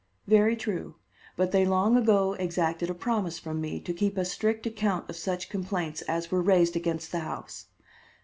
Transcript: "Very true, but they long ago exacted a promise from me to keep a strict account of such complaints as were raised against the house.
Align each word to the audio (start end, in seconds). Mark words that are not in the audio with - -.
"Very 0.25 0.55
true, 0.55 0.95
but 1.37 1.51
they 1.51 1.63
long 1.63 1.95
ago 1.95 2.33
exacted 2.33 2.89
a 2.89 2.95
promise 2.95 3.37
from 3.37 3.61
me 3.61 3.79
to 3.81 3.93
keep 3.93 4.17
a 4.17 4.25
strict 4.25 4.65
account 4.65 5.07
of 5.07 5.15
such 5.15 5.47
complaints 5.47 6.01
as 6.07 6.31
were 6.31 6.41
raised 6.41 6.75
against 6.75 7.11
the 7.11 7.19
house. 7.19 7.67